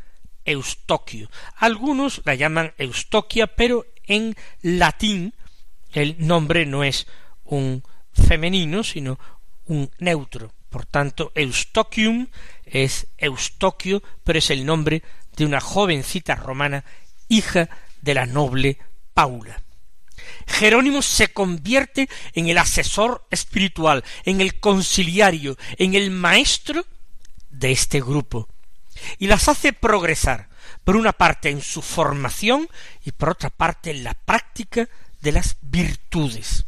Eustoquio. 0.44 1.32
Algunos 1.56 2.22
la 2.26 2.36
llaman 2.36 2.74
Eustoquia, 2.78 3.48
pero 3.48 3.86
en 4.04 4.36
latín 4.62 5.34
el 5.94 6.18
nombre 6.20 6.66
no 6.66 6.84
es 6.84 7.08
un 7.46 7.82
femenino, 8.12 8.84
sino 8.84 9.18
un 9.68 9.90
neutro. 9.98 10.54
Por 10.70 10.86
tanto, 10.86 11.32
Eustochium 11.34 12.28
es 12.66 13.08
Eustoquio, 13.18 14.04
pero 14.26 14.40
es 14.40 14.50
el 14.50 14.66
nombre 14.66 15.02
de 15.38 15.46
una 15.46 15.62
jovencita 15.62 16.36
romana, 16.36 16.84
hija 17.30 17.70
de 18.02 18.14
la 18.14 18.26
noble 18.26 18.80
Paula. 19.14 19.65
Jerónimo 20.48 21.02
se 21.02 21.30
convierte 21.30 22.10
en 22.34 22.48
el 22.48 22.58
asesor 22.58 23.26
espiritual, 23.32 24.04
en 24.24 24.42
el 24.42 24.60
conciliario, 24.60 25.58
en 25.78 25.96
el 25.96 26.12
maestro 26.12 26.86
de 27.50 27.72
este 27.72 28.02
grupo, 28.02 28.50
y 29.18 29.28
las 29.28 29.48
hace 29.48 29.74
progresar, 29.74 30.50
por 30.84 30.96
una 30.96 31.14
parte 31.14 31.50
en 31.50 31.62
su 31.62 31.82
formación 31.82 32.70
y 33.04 33.12
por 33.12 33.30
otra 33.30 33.50
parte 33.50 33.92
en 33.92 34.04
la 34.04 34.14
práctica 34.14 34.88
de 35.22 35.32
las 35.32 35.58
virtudes. 35.62 36.66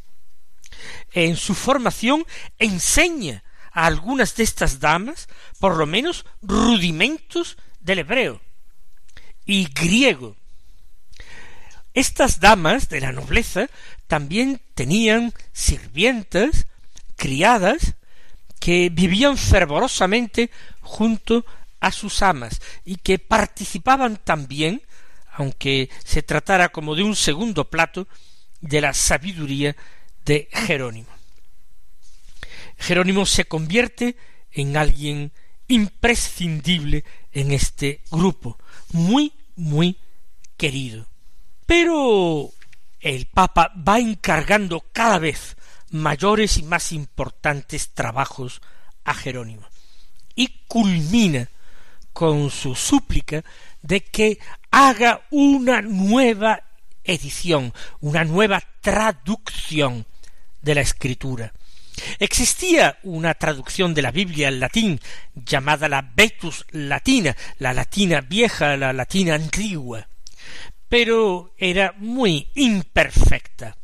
En 1.12 1.36
su 1.36 1.54
formación 1.56 2.26
enseña 2.58 3.44
a 3.72 3.86
algunas 3.86 4.36
de 4.36 4.44
estas 4.44 4.80
damas, 4.80 5.28
por 5.60 5.78
lo 5.78 5.86
menos, 5.86 6.26
rudimentos 6.42 7.58
del 7.80 8.00
hebreo 8.00 8.42
y 9.46 9.66
griego. 9.66 10.36
Estas 11.98 12.40
damas 12.40 12.90
de 12.90 13.02
la 13.02 13.12
nobleza 13.12 13.72
también 14.06 14.62
tenían 14.76 15.34
sirvientas, 15.52 16.68
criadas, 17.16 17.96
que 18.60 18.92
vivían 18.92 19.36
fervorosamente 19.36 20.52
junto 20.82 21.44
a 21.80 21.92
sus 21.92 22.22
amas 22.22 22.62
y 22.86 22.98
que 22.98 23.18
participaban 23.18 24.18
también, 24.24 24.84
aunque 25.34 25.90
se 26.06 26.22
tratara 26.22 26.70
como 26.70 26.94
de 26.94 27.02
un 27.02 27.16
segundo 27.16 27.68
plato, 27.68 28.08
de 28.62 28.80
la 28.80 28.94
sabiduría 28.94 29.76
de 30.24 30.50
Jerónimo. 30.52 31.10
Jerónimo 32.78 33.26
se 33.26 33.46
convierte 33.46 34.18
en 34.52 34.78
alguien 34.78 35.32
imprescindible 35.68 37.04
en 37.32 37.54
este 37.54 38.02
grupo, 38.12 38.60
muy, 38.92 39.34
muy 39.56 39.98
querido. 40.58 41.08
Pero 41.68 42.50
el 43.02 43.28
Papa 43.28 43.72
va 43.88 44.00
encargando 44.00 44.86
cada 44.92 45.20
vez 45.20 45.58
mayores 45.92 46.58
y 46.58 46.64
más 46.64 46.94
importantes 46.94 47.94
trabajos 47.94 48.62
a 49.04 49.14
Jerónimo 49.14 49.68
y 50.34 50.48
culmina 50.68 51.50
con 52.14 52.50
su 52.50 52.74
súplica 52.74 53.44
de 53.82 54.02
que 54.02 54.40
haga 54.72 55.28
una 55.30 55.82
nueva 55.82 56.64
edición, 57.04 57.74
una 58.00 58.24
nueva 58.24 58.64
traducción 58.82 60.06
de 60.62 60.76
la 60.76 60.82
escritura. 60.82 61.54
Existía 62.20 62.98
una 63.04 63.34
traducción 63.34 63.94
de 63.94 64.04
la 64.04 64.12
Biblia 64.12 64.48
al 64.48 64.60
latín 64.60 65.00
llamada 65.36 65.90
la 65.90 66.02
Vetus 66.16 66.66
Latina, 66.72 67.36
la 67.60 67.74
latina 67.74 68.22
vieja, 68.22 68.78
la 68.78 68.94
latina 68.94 69.36
antigua, 69.36 70.08
pero 70.90 71.54
era 71.58 71.94
muy 71.98 72.48
imperfecta. 72.56 73.78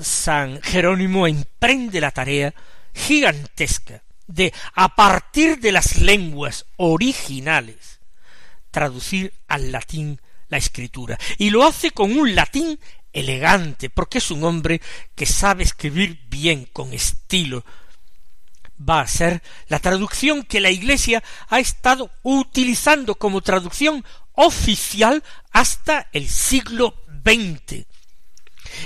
San 0.00 0.60
Jerónimo 0.62 1.26
emprende 1.26 2.00
la 2.00 2.10
tarea 2.10 2.54
gigantesca 2.94 4.02
de, 4.26 4.52
a 4.74 4.94
partir 4.94 5.58
de 5.58 5.72
las 5.72 5.96
lenguas 5.96 6.66
originales, 6.76 8.00
traducir 8.70 9.34
al 9.48 9.72
latín 9.72 10.20
la 10.48 10.58
escritura. 10.58 11.18
Y 11.38 11.50
lo 11.50 11.64
hace 11.64 11.90
con 11.90 12.16
un 12.16 12.34
latín 12.34 12.78
elegante, 13.12 13.90
porque 13.90 14.18
es 14.18 14.30
un 14.30 14.44
hombre 14.44 14.80
que 15.14 15.26
sabe 15.26 15.64
escribir 15.64 16.20
bien, 16.28 16.68
con 16.72 16.92
estilo. 16.92 17.64
Va 18.80 19.00
a 19.00 19.08
ser 19.08 19.42
la 19.68 19.78
traducción 19.78 20.42
que 20.42 20.60
la 20.60 20.70
Iglesia 20.70 21.22
ha 21.48 21.60
estado 21.60 22.10
utilizando 22.22 23.14
como 23.16 23.42
traducción 23.42 24.04
oficial 24.40 25.22
hasta 25.52 26.08
el 26.12 26.28
siglo 26.28 26.94
XX. 27.24 27.86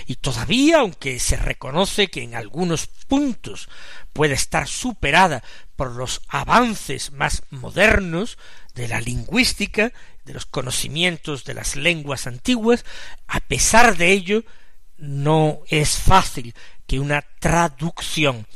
Y 0.07 0.17
todavía, 0.17 0.79
aunque 0.79 1.21
se 1.21 1.37
reconoce 1.37 2.09
que 2.09 2.23
en 2.23 2.35
algunos 2.35 2.87
puntos 2.87 3.69
puede 4.13 4.35
estar 4.35 4.67
superada 4.67 5.45
por 5.77 5.93
los 5.93 6.23
avances 6.29 7.13
más 7.13 7.43
modernos 7.51 8.39
de 8.75 8.89
la 8.89 9.01
lingüística, 9.01 9.93
de 10.25 10.35
los 10.35 10.47
conocimientos 10.47 11.45
de 11.45 11.55
las 11.55 11.77
lenguas 11.77 12.27
antiguas, 12.27 12.85
a 13.29 13.41
pesar 13.41 13.97
de 13.97 14.11
ello, 14.13 14.45
no 14.97 15.61
es 15.69 15.99
fácil 15.99 16.55
que 16.87 16.99
una 16.99 17.23
traducción 17.39 18.47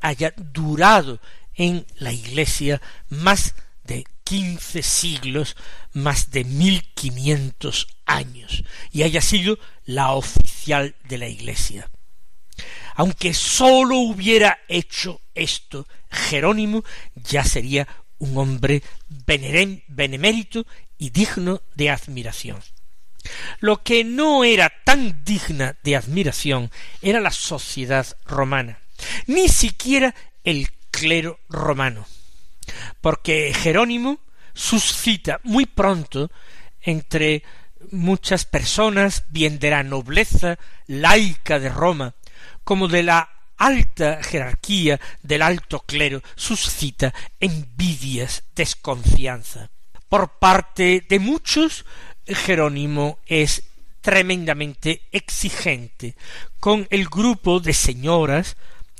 haya 0.00 0.32
durado 0.36 1.20
en 1.54 1.86
la 1.96 2.12
Iglesia 2.12 2.80
más 3.08 3.54
de 3.84 4.04
quince 4.26 4.82
siglos, 4.82 5.56
más 5.92 6.32
de 6.32 6.42
mil 6.42 6.82
quinientos 6.94 7.86
años, 8.04 8.64
y 8.90 9.04
haya 9.04 9.20
sido 9.20 9.56
la 9.84 10.12
oficial 10.12 10.96
de 11.04 11.18
la 11.18 11.28
Iglesia. 11.28 11.88
Aunque 12.96 13.34
sólo 13.34 13.98
hubiera 13.98 14.58
hecho 14.68 15.20
esto 15.34 15.86
Jerónimo, 16.10 16.82
ya 17.14 17.44
sería 17.44 17.86
un 18.18 18.36
hombre 18.36 18.82
benemérito 19.08 20.66
y 20.98 21.10
digno 21.10 21.62
de 21.74 21.90
admiración. 21.90 22.60
Lo 23.60 23.82
que 23.82 24.02
no 24.02 24.42
era 24.42 24.72
tan 24.84 25.24
digna 25.24 25.76
de 25.84 25.94
admiración 25.94 26.70
era 27.00 27.20
la 27.20 27.30
sociedad 27.30 28.06
romana, 28.24 28.80
ni 29.26 29.48
siquiera 29.48 30.14
el 30.42 30.68
clero 30.90 31.38
romano, 31.48 32.06
porque 33.00 33.52
Jerónimo 33.54 34.18
suscita 34.54 35.40
muy 35.44 35.66
pronto 35.66 36.30
entre 36.80 37.42
muchas 37.90 38.44
personas, 38.44 39.24
bien 39.28 39.58
de 39.58 39.70
la 39.70 39.82
nobleza 39.82 40.58
laica 40.86 41.58
de 41.58 41.68
Roma, 41.68 42.14
como 42.64 42.88
de 42.88 43.02
la 43.02 43.30
alta 43.56 44.22
jerarquía 44.22 45.00
del 45.22 45.42
alto 45.42 45.80
clero, 45.80 46.22
suscita 46.34 47.14
envidias, 47.40 48.44
desconfianza. 48.54 49.70
Por 50.08 50.38
parte 50.38 51.04
de 51.08 51.18
muchos, 51.18 51.84
Jerónimo 52.26 53.18
es 53.26 53.62
tremendamente 54.00 55.02
exigente 55.10 56.14
con 56.60 56.86
el 56.90 57.08
grupo 57.08 57.58
de 57.60 57.72
señoras 57.72 58.56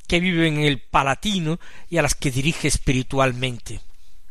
que 0.06 0.20
viven 0.20 0.58
en 0.58 0.64
el 0.64 0.80
Palatino 0.80 1.58
y 1.90 1.98
a 1.98 2.02
las 2.02 2.14
que 2.14 2.30
dirige 2.30 2.68
espiritualmente. 2.68 3.80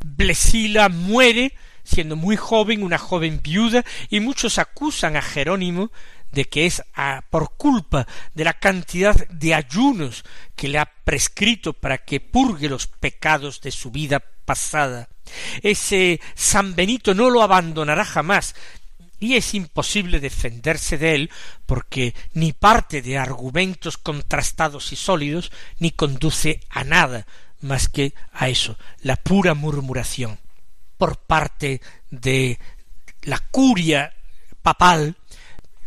Blesila 0.04 0.90
muere 0.90 1.54
siendo 1.86 2.16
muy 2.16 2.36
joven, 2.36 2.84
una 2.84 2.98
joven 2.98 3.40
viuda, 3.42 3.86
y 4.10 4.20
muchos 4.20 4.58
acusan 4.58 5.16
a 5.16 5.22
Jerónimo 5.22 5.92
de 6.32 6.46
que 6.46 6.66
es 6.66 6.84
por 7.30 7.56
culpa 7.56 8.08
de 8.34 8.44
la 8.44 8.54
cantidad 8.54 9.16
de 9.30 9.54
ayunos 9.54 10.26
que 10.56 10.68
le 10.68 10.80
ha 10.80 10.86
prescrito 10.86 11.72
para 11.72 12.00
que 12.00 12.20
purgue 12.20 12.68
los 12.68 12.88
pecados 12.88 13.62
de 13.62 13.72
su 13.72 13.92
vida 13.92 14.22
pasada. 14.44 15.08
Ese 15.62 16.20
San 16.34 16.76
Benito 16.76 17.14
no 17.14 17.30
lo 17.30 17.42
abandonará 17.42 18.04
jamás, 18.04 18.56
y 19.19 19.36
es 19.36 19.54
imposible 19.54 20.19
defenderse 20.19 20.97
de 20.97 21.15
él 21.15 21.30
porque 21.65 22.13
ni 22.34 22.54
parte 22.54 23.01
de 23.01 23.17
argumentos 23.17 23.97
contrastados 23.97 24.91
y 24.91 24.95
sólidos 24.95 25.51
ni 25.80 25.91
conduce 25.91 26.62
a 26.69 26.84
nada 26.84 27.25
más 27.62 27.89
que 27.89 28.13
a 28.32 28.49
eso, 28.49 28.78
la 29.01 29.15
pura 29.15 29.54
murmuración 29.54 30.39
por 30.97 31.17
parte 31.17 31.82
de 32.12 32.60
la 33.23 33.39
curia 33.39 34.13
papal, 34.62 35.15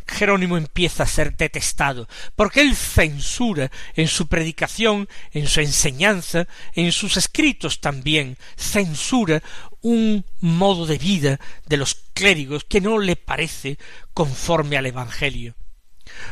Jerónimo 0.06 0.56
empieza 0.56 1.02
a 1.02 1.06
ser 1.06 1.36
detestado, 1.36 2.08
porque 2.34 2.62
él 2.62 2.74
censura 2.74 3.70
en 3.94 4.08
su 4.08 4.26
predicación, 4.26 5.08
en 5.32 5.46
su 5.46 5.60
enseñanza, 5.60 6.48
en 6.74 6.92
sus 6.92 7.16
escritos 7.16 7.80
también, 7.80 8.38
censura 8.56 9.42
un 9.82 10.24
modo 10.40 10.86
de 10.86 10.98
vida 10.98 11.40
de 11.66 11.76
los 11.76 11.94
clérigos 12.12 12.64
que 12.64 12.80
no 12.80 12.98
le 12.98 13.16
parece 13.16 13.78
conforme 14.14 14.76
al 14.76 14.86
Evangelio. 14.86 15.54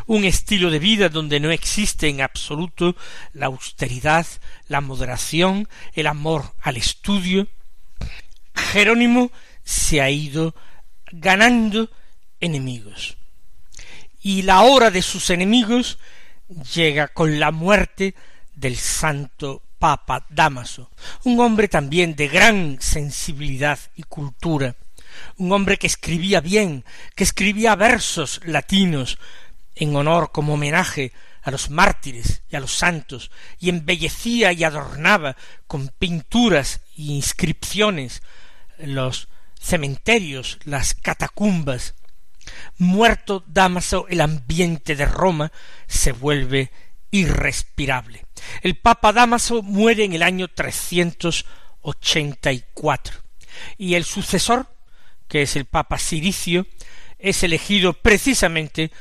Un 0.07 0.25
estilo 0.25 0.71
de 0.71 0.79
vida 0.79 1.09
donde 1.09 1.39
no 1.39 1.51
existe 1.51 2.09
en 2.09 2.23
absoluto 2.23 2.97
la 3.33 3.47
austeridad, 3.47 4.27
la 4.69 4.81
moderación, 4.81 5.69
el 5.93 6.07
amor 6.07 6.55
al 6.61 6.77
estudio, 6.77 7.47
Jerónimo 8.55 9.31
se 9.65 10.01
ha 10.01 10.11
ido 10.11 10.55
ganando 11.13 11.91
enemigos. 12.41 13.17
y 14.23 14.43
la 14.43 14.63
hora 14.63 14.91
de 14.91 15.03
sus 15.03 15.31
enemigos 15.31 15.99
llega 16.75 17.07
con 17.07 17.39
la 17.39 17.53
muerte 17.53 18.17
del 18.57 18.77
santo 18.77 19.63
Papa 19.79 20.27
Damaso, 20.31 20.91
un 21.25 21.41
hombre 21.41 21.69
también 21.69 22.17
de 22.17 22.29
gran 22.29 22.79
sensibilidad 22.81 23.79
y 23.95 24.03
cultura, 24.05 24.77
un 25.37 25.53
hombre 25.53 25.77
que 25.77 25.87
escribía 25.87 26.41
bien, 26.41 26.85
que 27.15 27.25
escribía 27.25 27.77
versos 27.77 28.41
latinos 28.45 29.19
en 29.75 29.95
honor 29.95 30.33
como 30.33 30.55
homenaje 30.55 31.13
a 31.43 31.51
los 31.51 31.71
mártires 31.71 32.43
y 32.51 32.57
a 32.57 32.61
los 32.61 32.73
santos, 32.73 33.31
y 33.61 33.69
embellecía 33.69 34.53
y 34.53 34.65
adornaba 34.65 35.37
con 35.67 35.89
pinturas 35.89 36.81
e 36.97 37.03
inscripciones 37.03 38.23
los 38.79 39.29
cementerios, 39.61 40.59
las 40.65 40.95
catacumbas. 40.95 41.95
Muerto 42.79 43.45
Damaso, 43.47 44.07
el 44.09 44.21
ambiente 44.21 44.97
de 44.97 45.07
Roma 45.07 45.53
se 45.87 46.13
vuelve 46.13 46.71
irrespirable. 47.11 48.25
El 48.63 48.77
Papa 48.77 49.13
Damaso 49.13 49.63
muere 49.63 50.05
en 50.05 50.13
el 50.13 50.23
año 50.23 50.47
384 50.49 53.15
y 53.79 53.95
el 53.95 54.05
sucesor, 54.05 54.67
que 55.29 55.43
es 55.43 55.57
el 55.57 55.65
Papa 55.65 55.99
Siricio, 55.99 56.67
es 57.19 57.43
elegido 57.43 57.95
precisamente 57.95 58.93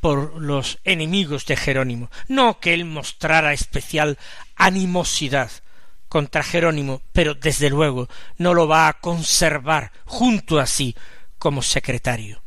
por 0.00 0.40
los 0.40 0.78
enemigos 0.84 1.44
de 1.46 1.56
Jerónimo. 1.56 2.10
No 2.28 2.60
que 2.60 2.74
él 2.74 2.84
mostrara 2.84 3.52
especial 3.52 4.18
animosidad 4.56 5.50
contra 6.08 6.42
Jerónimo, 6.42 7.02
pero 7.12 7.34
desde 7.34 7.70
luego 7.70 8.08
no 8.36 8.52
lo 8.52 8.68
va 8.68 8.88
a 8.88 9.00
conservar 9.00 9.92
junto 10.04 10.60
a 10.60 10.66
sí 10.66 10.94
como 11.38 11.62
secretario 11.62 12.41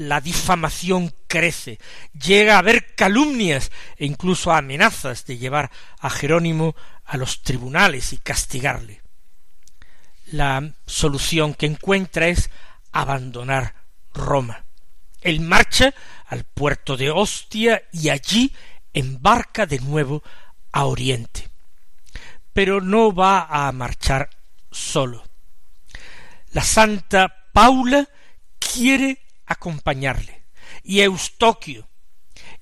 la 0.00 0.22
difamación 0.22 1.14
crece, 1.26 1.78
llega 2.18 2.54
a 2.54 2.60
haber 2.60 2.94
calumnias 2.94 3.70
e 3.98 4.06
incluso 4.06 4.50
amenazas 4.50 5.26
de 5.26 5.36
llevar 5.36 5.70
a 5.98 6.08
Jerónimo 6.08 6.74
a 7.04 7.18
los 7.18 7.42
tribunales 7.42 8.14
y 8.14 8.16
castigarle. 8.16 9.02
La 10.32 10.72
solución 10.86 11.52
que 11.52 11.66
encuentra 11.66 12.28
es 12.28 12.48
abandonar 12.92 13.74
Roma. 14.14 14.64
Él 15.20 15.40
marcha 15.40 15.92
al 16.28 16.44
puerto 16.44 16.96
de 16.96 17.10
Ostia 17.10 17.82
y 17.92 18.08
allí 18.08 18.54
embarca 18.94 19.66
de 19.66 19.80
nuevo 19.80 20.22
a 20.72 20.86
Oriente. 20.86 21.50
Pero 22.54 22.80
no 22.80 23.12
va 23.12 23.42
a 23.50 23.70
marchar 23.72 24.30
solo. 24.70 25.22
La 26.52 26.64
santa 26.64 27.50
Paula 27.52 28.08
quiere 28.58 29.18
acompañarle, 29.50 30.44
y 30.84 31.00
Eustoquio, 31.00 31.88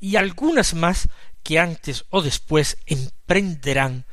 y 0.01 0.16
algunas 0.16 0.74
más 0.74 1.09
que 1.42 1.59
antes 1.59 2.07
o 2.09 2.22
después 2.22 2.79
emprenderán 2.87 4.07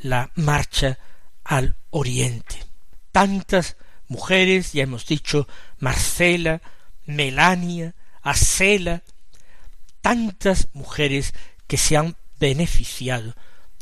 la 0.00 0.30
marcha 0.34 0.98
al 1.44 1.76
oriente. 1.90 2.64
Tantas 3.12 3.76
mujeres, 4.08 4.72
ya 4.72 4.82
hemos 4.82 5.06
dicho, 5.06 5.46
Marcela, 5.78 6.62
Melania, 7.04 7.94
Acela, 8.22 9.02
tantas 10.00 10.68
mujeres 10.72 11.34
que 11.66 11.76
se 11.76 11.96
han 11.96 12.16
beneficiado 12.40 13.34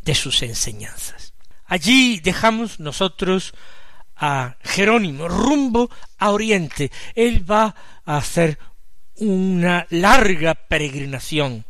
de 0.02 0.14
sus 0.14 0.42
enseñanzas. 0.42 1.34
Allí 1.66 2.20
dejamos 2.20 2.80
nosotros 2.80 3.54
a 4.16 4.56
Jerónimo 4.62 5.28
rumbo 5.28 5.90
a 6.18 6.30
Oriente. 6.30 6.90
Él 7.14 7.48
va 7.48 7.74
a 8.04 8.16
hacer 8.16 8.58
una 9.16 9.86
larga 9.90 10.54
peregrinación. 10.54 11.64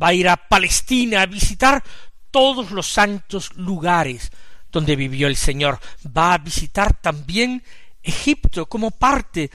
Va 0.00 0.08
a 0.08 0.14
ir 0.14 0.28
a 0.28 0.36
Palestina 0.36 1.22
a 1.22 1.26
visitar 1.26 1.82
todos 2.30 2.70
los 2.70 2.86
santos 2.86 3.54
lugares 3.56 4.30
donde 4.70 4.96
vivió 4.96 5.26
el 5.26 5.36
Señor. 5.36 5.78
Va 6.06 6.34
a 6.34 6.38
visitar 6.38 6.94
también 7.00 7.62
Egipto 8.02 8.66
como 8.66 8.90
parte 8.90 9.50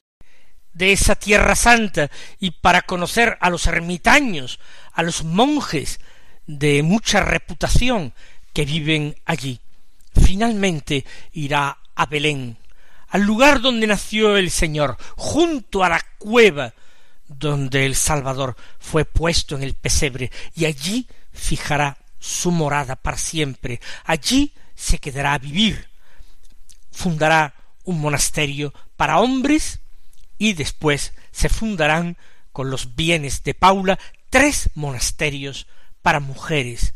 de 0.73 0.91
esa 0.91 1.15
tierra 1.15 1.55
santa 1.55 2.11
y 2.39 2.51
para 2.51 2.81
conocer 2.81 3.38
a 3.39 3.49
los 3.49 3.65
ermitaños, 3.65 4.59
a 4.91 5.03
los 5.03 5.23
monjes 5.23 5.99
de 6.45 6.83
mucha 6.83 7.21
reputación 7.21 8.13
que 8.53 8.65
viven 8.65 9.15
allí. 9.25 9.59
Finalmente 10.13 11.05
irá 11.31 11.77
a 11.95 12.05
Belén, 12.05 12.58
al 13.10 13.21
lugar 13.21 13.62
donde 13.62 13.88
nació 13.88 14.38
el 14.38 14.51
Señor, 14.51 14.97
junto 15.15 15.84
a 15.84 15.89
la 15.89 16.05
cueva 16.17 16.73
donde 17.27 17.86
el 17.86 17.95
Salvador 17.95 18.55
fue 18.79 19.05
puesto 19.05 19.55
en 19.55 19.63
el 19.63 19.73
pesebre, 19.73 20.31
y 20.55 20.65
allí 20.65 21.08
fijará 21.31 21.97
su 22.19 22.51
morada 22.51 22.95
para 22.95 23.17
siempre, 23.17 23.79
allí 24.03 24.53
se 24.75 24.99
quedará 24.99 25.34
a 25.34 25.39
vivir, 25.39 25.89
fundará 26.91 27.55
un 27.84 27.99
monasterio 27.99 28.73
para 28.95 29.19
hombres 29.19 29.79
y 30.38 30.53
después 30.53 31.13
se 31.31 31.49
fundarán 31.49 32.17
con 32.51 32.69
los 32.69 32.95
bienes 32.95 33.43
de 33.43 33.53
Paula 33.53 33.99
tres 34.29 34.69
monasterios 34.75 35.67
para 36.01 36.19
mujeres 36.19 36.93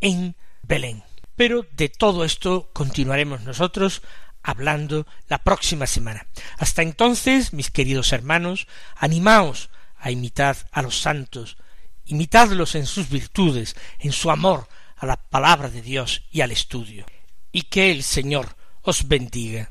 en 0.00 0.34
Belén. 0.62 1.02
Pero 1.36 1.66
de 1.72 1.88
todo 1.88 2.24
esto 2.24 2.70
continuaremos 2.72 3.42
nosotros 3.42 4.02
hablando 4.42 5.06
la 5.28 5.38
próxima 5.38 5.86
semana. 5.86 6.26
Hasta 6.58 6.82
entonces, 6.82 7.52
mis 7.52 7.70
queridos 7.70 8.12
hermanos, 8.12 8.66
animaos 8.96 9.70
a 9.98 10.10
imitar 10.10 10.56
a 10.72 10.82
los 10.82 11.00
santos, 11.00 11.56
imitadlos 12.06 12.74
en 12.74 12.86
sus 12.86 13.08
virtudes, 13.08 13.76
en 13.98 14.12
su 14.12 14.30
amor 14.30 14.66
a 14.96 15.06
la 15.06 15.16
palabra 15.16 15.68
de 15.68 15.82
Dios 15.82 16.22
y 16.30 16.40
al 16.40 16.52
estudio, 16.52 17.06
y 17.52 17.62
que 17.62 17.90
el 17.90 18.02
Señor 18.02 18.56
os 18.82 19.08
bendiga. 19.08 19.70